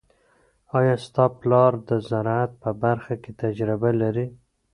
آیا 0.77 0.95
ستا 1.05 1.25
پلار 1.39 1.71
د 1.89 1.91
زراعت 2.09 2.51
په 2.63 2.69
برخه 2.83 3.13
کې 3.23 3.31
تجربه 3.43 3.89
لري؟ 4.01 4.27